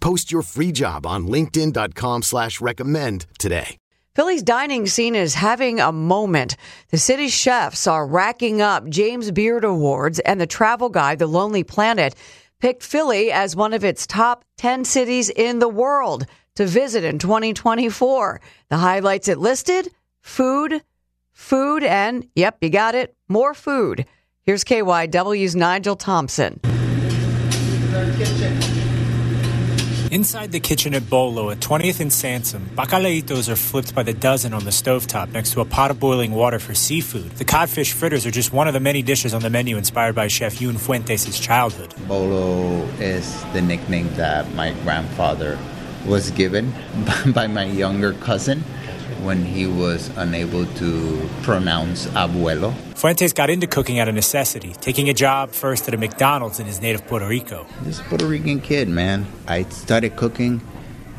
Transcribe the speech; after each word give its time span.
Post 0.00 0.32
your 0.32 0.42
free 0.42 0.72
job 0.72 1.06
on 1.06 1.26
linkedin.com 1.26 2.22
slash 2.22 2.60
recommend 2.60 3.26
today. 3.38 3.76
Philly's 4.16 4.42
dining 4.42 4.86
scene 4.86 5.14
is 5.14 5.34
having 5.34 5.78
a 5.78 5.92
moment. 5.92 6.56
The 6.88 6.98
city's 6.98 7.32
chefs 7.32 7.86
are 7.86 8.06
racking 8.06 8.60
up 8.60 8.88
James 8.88 9.30
Beard 9.30 9.64
Awards 9.64 10.18
and 10.18 10.40
the 10.40 10.48
travel 10.48 10.88
guide, 10.88 11.20
The 11.20 11.28
Lonely 11.28 11.62
Planet, 11.62 12.16
picked 12.60 12.82
Philly 12.82 13.30
as 13.30 13.54
one 13.54 13.72
of 13.72 13.84
its 13.84 14.06
top 14.06 14.44
10 14.58 14.84
cities 14.84 15.30
in 15.30 15.60
the 15.60 15.68
world 15.68 16.26
to 16.56 16.66
visit 16.66 17.04
in 17.04 17.18
2024. 17.18 18.40
The 18.68 18.76
highlights 18.76 19.28
it 19.28 19.38
listed 19.38 19.88
food, 20.22 20.82
food, 21.32 21.84
and 21.84 22.26
yep, 22.34 22.58
you 22.60 22.68
got 22.68 22.94
it, 22.94 23.14
more 23.28 23.54
food. 23.54 24.06
Here's 24.42 24.64
KYW's 24.64 25.54
Nigel 25.54 25.96
Thompson. 25.96 26.60
Inside 30.10 30.50
the 30.50 30.58
kitchen 30.58 30.92
at 30.94 31.08
Bolo 31.08 31.50
at 31.50 31.60
20th 31.60 32.00
and 32.00 32.12
Sansom, 32.12 32.68
bacalaitos 32.74 33.48
are 33.48 33.54
flipped 33.54 33.94
by 33.94 34.02
the 34.02 34.12
dozen 34.12 34.52
on 34.52 34.64
the 34.64 34.72
stovetop 34.72 35.30
next 35.30 35.52
to 35.52 35.60
a 35.60 35.64
pot 35.64 35.92
of 35.92 36.00
boiling 36.00 36.32
water 36.32 36.58
for 36.58 36.74
seafood. 36.74 37.30
The 37.36 37.44
codfish 37.44 37.92
fritters 37.92 38.26
are 38.26 38.32
just 38.32 38.52
one 38.52 38.66
of 38.66 38.74
the 38.74 38.80
many 38.80 39.02
dishes 39.02 39.32
on 39.32 39.42
the 39.42 39.50
menu 39.50 39.76
inspired 39.76 40.16
by 40.16 40.26
Chef 40.26 40.60
Yun 40.60 40.78
Fuentes' 40.78 41.38
childhood. 41.38 41.94
Bolo 42.08 42.86
is 42.98 43.40
the 43.52 43.62
nickname 43.62 44.12
that 44.14 44.52
my 44.54 44.72
grandfather 44.82 45.56
was 46.04 46.32
given 46.32 46.74
by 47.32 47.46
my 47.46 47.66
younger 47.66 48.12
cousin 48.14 48.64
when 49.22 49.44
he 49.44 49.66
was 49.66 50.08
unable 50.16 50.66
to 50.66 51.28
pronounce 51.42 52.06
abuelo. 52.08 52.74
Fuentes 52.96 53.32
got 53.32 53.50
into 53.50 53.66
cooking 53.66 53.98
out 53.98 54.08
of 54.08 54.14
necessity, 54.14 54.74
taking 54.80 55.08
a 55.08 55.14
job 55.14 55.50
first 55.50 55.88
at 55.88 55.94
a 55.94 55.96
McDonald's 55.96 56.60
in 56.60 56.66
his 56.66 56.80
native 56.80 57.06
Puerto 57.06 57.26
Rico. 57.26 57.66
This 57.82 58.00
Puerto 58.02 58.26
Rican 58.26 58.60
kid, 58.60 58.88
man. 58.88 59.26
I 59.46 59.64
started 59.64 60.16
cooking 60.16 60.60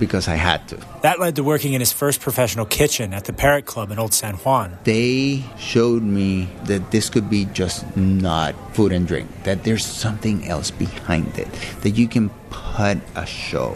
because 0.01 0.27
I 0.27 0.35
had 0.35 0.67
to. 0.69 0.77
That 1.03 1.19
led 1.19 1.35
to 1.35 1.43
working 1.43 1.73
in 1.73 1.79
his 1.79 1.91
first 1.91 2.21
professional 2.21 2.65
kitchen 2.65 3.13
at 3.13 3.25
the 3.25 3.33
Parrot 3.33 3.67
Club 3.67 3.91
in 3.91 3.99
Old 3.99 4.13
San 4.13 4.33
Juan. 4.33 4.79
They 4.83 5.43
showed 5.59 6.01
me 6.01 6.49
that 6.63 6.89
this 6.89 7.07
could 7.07 7.29
be 7.29 7.45
just 7.45 7.85
not 7.95 8.55
food 8.75 8.91
and 8.91 9.07
drink, 9.07 9.29
that 9.43 9.63
there's 9.63 9.85
something 9.85 10.47
else 10.47 10.71
behind 10.71 11.37
it, 11.37 11.47
that 11.81 11.91
you 11.91 12.07
can 12.07 12.31
put 12.51 12.99
a 13.15 13.25
show, 13.25 13.71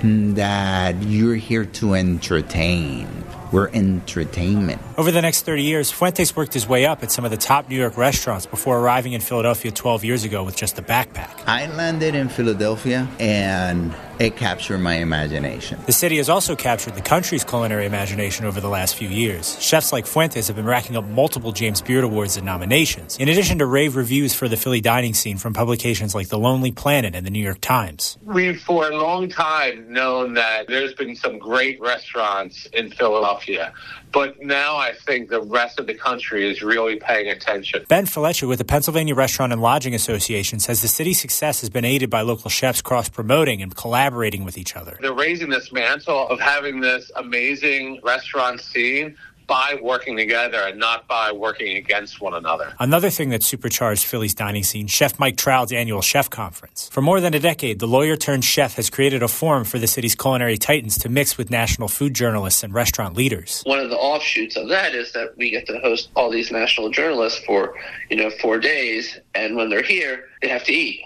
hmm, 0.00 0.34
that 0.34 1.02
you're 1.02 1.34
here 1.34 1.64
to 1.64 1.94
entertain. 1.94 3.08
We're 3.52 3.68
entertainment. 3.70 4.80
Over 4.96 5.10
the 5.10 5.20
next 5.20 5.42
30 5.42 5.64
years, 5.64 5.90
Fuentes 5.90 6.36
worked 6.36 6.54
his 6.54 6.68
way 6.68 6.86
up 6.86 7.02
at 7.02 7.10
some 7.10 7.24
of 7.24 7.32
the 7.32 7.36
top 7.36 7.68
New 7.68 7.76
York 7.76 7.96
restaurants 7.96 8.46
before 8.46 8.78
arriving 8.78 9.12
in 9.12 9.20
Philadelphia 9.20 9.72
12 9.72 10.04
years 10.04 10.22
ago 10.22 10.44
with 10.44 10.56
just 10.56 10.78
a 10.78 10.82
backpack. 10.82 11.30
I 11.48 11.66
landed 11.66 12.14
in 12.14 12.28
Philadelphia 12.28 13.08
and 13.18 13.92
it 14.20 14.36
captured 14.36 14.78
my 14.78 14.96
imagination. 14.96 15.80
The 15.86 15.92
city 15.92 16.18
has 16.18 16.28
also 16.28 16.54
captured 16.54 16.94
the 16.94 17.00
country's 17.00 17.42
culinary 17.42 17.86
imagination 17.86 18.44
over 18.44 18.60
the 18.60 18.68
last 18.68 18.94
few 18.94 19.08
years. 19.08 19.60
Chefs 19.60 19.92
like 19.92 20.06
Fuentes 20.06 20.46
have 20.46 20.54
been 20.54 20.66
racking 20.66 20.96
up 20.96 21.04
multiple 21.06 21.50
James 21.50 21.82
Beard 21.82 22.04
Awards 22.04 22.36
and 22.36 22.46
nominations, 22.46 23.16
in 23.16 23.28
addition 23.28 23.58
to 23.58 23.66
rave 23.66 23.96
reviews 23.96 24.32
for 24.32 24.46
the 24.46 24.56
Philly 24.56 24.80
dining 24.80 25.14
scene 25.14 25.38
from 25.38 25.54
publications 25.54 26.14
like 26.14 26.28
The 26.28 26.38
Lonely 26.38 26.70
Planet 26.70 27.16
and 27.16 27.26
The 27.26 27.30
New 27.30 27.42
York 27.42 27.60
Times. 27.60 28.09
We've 28.22 28.60
for 28.60 28.90
a 28.90 28.96
long 28.96 29.28
time 29.28 29.92
known 29.92 30.34
that 30.34 30.66
there's 30.66 30.94
been 30.94 31.16
some 31.16 31.38
great 31.38 31.80
restaurants 31.80 32.66
in 32.72 32.90
Philadelphia. 32.90 33.72
But 34.12 34.42
now 34.42 34.76
I 34.76 34.92
think 35.06 35.30
the 35.30 35.42
rest 35.42 35.78
of 35.78 35.86
the 35.86 35.94
country 35.94 36.50
is 36.50 36.62
really 36.62 36.96
paying 36.96 37.28
attention. 37.28 37.84
Ben 37.88 38.06
Fletcher 38.06 38.46
with 38.46 38.58
the 38.58 38.64
Pennsylvania 38.64 39.14
Restaurant 39.14 39.52
and 39.52 39.62
Lodging 39.62 39.94
Association 39.94 40.58
says 40.58 40.82
the 40.82 40.88
city's 40.88 41.20
success 41.20 41.60
has 41.60 41.70
been 41.70 41.84
aided 41.84 42.10
by 42.10 42.22
local 42.22 42.50
chefs 42.50 42.82
cross 42.82 43.08
promoting 43.08 43.62
and 43.62 43.74
collaborating 43.76 44.44
with 44.44 44.58
each 44.58 44.76
other. 44.76 44.98
They're 45.00 45.12
raising 45.12 45.50
this 45.50 45.72
mantle 45.72 46.28
of 46.28 46.40
having 46.40 46.80
this 46.80 47.10
amazing 47.16 48.00
restaurant 48.02 48.60
scene 48.60 49.16
by 49.50 49.76
working 49.82 50.16
together 50.16 50.60
and 50.60 50.78
not 50.78 51.08
by 51.08 51.32
working 51.32 51.76
against 51.76 52.20
one 52.20 52.34
another. 52.34 52.72
Another 52.78 53.10
thing 53.10 53.30
that 53.30 53.42
supercharged 53.42 54.04
Philly's 54.04 54.32
dining 54.32 54.62
scene, 54.62 54.86
Chef 54.86 55.18
Mike 55.18 55.36
Trout's 55.36 55.72
annual 55.72 56.02
chef 56.02 56.30
conference. 56.30 56.88
For 56.92 57.02
more 57.02 57.20
than 57.20 57.34
a 57.34 57.40
decade, 57.40 57.80
the 57.80 57.88
lawyer 57.88 58.16
turned 58.16 58.44
chef 58.44 58.76
has 58.76 58.88
created 58.88 59.24
a 59.24 59.28
forum 59.28 59.64
for 59.64 59.80
the 59.80 59.88
city's 59.88 60.14
culinary 60.14 60.56
titans 60.56 60.96
to 60.98 61.08
mix 61.08 61.36
with 61.36 61.50
national 61.50 61.88
food 61.88 62.14
journalists 62.14 62.62
and 62.62 62.72
restaurant 62.72 63.16
leaders. 63.16 63.62
One 63.66 63.80
of 63.80 63.90
the 63.90 63.98
offshoots 63.98 64.54
of 64.54 64.68
that 64.68 64.94
is 64.94 65.12
that 65.14 65.36
we 65.36 65.50
get 65.50 65.66
to 65.66 65.80
host 65.80 66.10
all 66.14 66.30
these 66.30 66.52
national 66.52 66.90
journalists 66.90 67.44
for, 67.44 67.74
you 68.08 68.18
know, 68.18 68.30
four 68.40 68.60
days, 68.60 69.18
and 69.34 69.56
when 69.56 69.68
they're 69.68 69.82
here, 69.82 70.28
they 70.42 70.48
have 70.48 70.62
to 70.62 70.72
eat. 70.72 71.04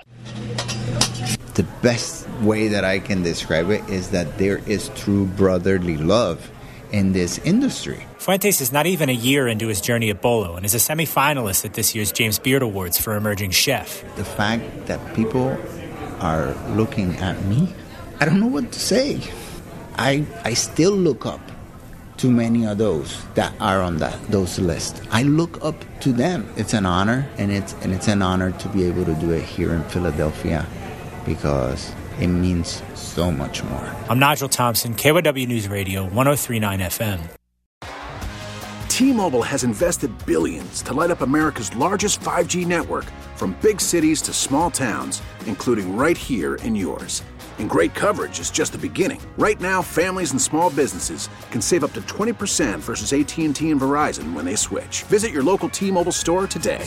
The 1.55 1.67
best 1.81 2.29
way 2.43 2.69
that 2.69 2.85
I 2.85 2.99
can 2.99 3.23
describe 3.23 3.71
it 3.71 3.89
is 3.89 4.11
that 4.11 4.37
there 4.37 4.59
is 4.69 4.91
true 4.91 5.25
brotherly 5.25 5.97
love 5.97 6.51
in 6.95 7.13
this 7.13 7.39
industry. 7.39 8.07
Fuentes 8.19 8.61
is 8.61 8.71
not 8.71 8.87
even 8.87 9.09
a 9.09 9.19
year 9.29 9.49
into 9.49 9.67
his 9.67 9.81
journey 9.81 10.11
at 10.11 10.23
Bolo 10.23 10.55
and 10.55 10.65
is 10.65 10.75
a 10.75 10.79
semifinalist 10.79 11.65
at 11.65 11.75
this 11.75 11.93
year's 11.93 12.13
James 12.13 12.39
Beard 12.39 12.63
Awards 12.63 12.97
for 12.97 13.17
Emerging 13.17 13.51
Chef. 13.51 14.05
The 14.15 14.25
fact 14.25 14.63
that 14.87 15.01
people 15.13 15.59
are 16.21 16.55
looking 16.71 17.17
at 17.17 17.45
me, 17.47 17.75
I 18.21 18.25
don't 18.25 18.39
know 18.39 18.47
what 18.47 18.71
to 18.71 18.79
say. 18.79 19.21
I 19.99 20.25
I 20.45 20.55
still 20.55 20.95
look 20.95 21.27
up 21.27 21.41
to 22.19 22.31
many 22.31 22.65
of 22.65 22.79
those 22.79 23.27
that 23.35 23.53
are 23.59 23.83
on 23.83 23.99
that 23.99 24.15
those 24.31 24.61
lists. 24.61 25.03
I 25.11 25.25
look 25.25 25.59
up 25.65 25.75
to 26.07 26.13
them. 26.13 26.47
It's 26.57 26.75
an 26.75 26.87
honor 26.87 27.27
and 27.39 27.51
it's 27.51 27.75
and 27.83 27.93
it's 27.93 28.07
an 28.07 28.23
honor 28.23 28.53
to 28.53 28.69
be 28.69 28.85
able 28.85 29.05
to 29.05 29.15
do 29.15 29.33
it 29.33 29.43
here 29.43 29.75
in 29.75 29.83
Philadelphia 29.91 30.65
because 31.27 31.91
it 32.21 32.29
means 32.29 32.83
so 32.95 33.31
much 33.31 33.63
more. 33.65 33.95
I'm 34.09 34.19
Nigel 34.19 34.49
Thompson, 34.49 34.95
KYW 34.95 35.47
News 35.47 35.69
Radio, 35.69 36.03
1039 36.03 36.81
FM. 36.81 37.21
T-Mobile 38.89 39.43
has 39.43 39.65
invested 39.65 40.13
billions 40.25 40.81
to 40.83 40.95
light 40.95 41.11
up 41.11 41.21
America's 41.21 41.75
largest 41.75 42.21
5G 42.21 42.65
network 42.65 43.05
from 43.35 43.59
big 43.61 43.81
cities 43.81 44.23
to 44.23 44.33
small 44.33 44.71
towns, 44.71 45.21
including 45.47 45.97
right 45.97 46.17
here 46.17 46.55
in 46.57 46.77
yours. 46.77 47.25
And 47.59 47.69
great 47.69 47.93
coverage 47.95 48.39
is 48.39 48.51
just 48.51 48.71
the 48.71 48.79
beginning. 48.79 49.21
Right 49.37 49.61
now, 49.61 49.83
families 49.83 50.31
and 50.31 50.41
small 50.41 50.71
businesses 50.71 51.29
can 51.51 51.61
save 51.61 51.83
up 51.83 51.93
to 51.95 52.03
20% 52.03 52.79
versus 52.79 53.13
AT&T 53.13 53.69
and 53.69 53.81
Verizon 53.81 54.33
when 54.33 54.45
they 54.45 54.57
switch. 54.57 55.03
Visit 55.05 55.33
your 55.33 55.43
local 55.43 55.69
T-Mobile 55.69 56.13
store 56.13 56.47
today. 56.47 56.87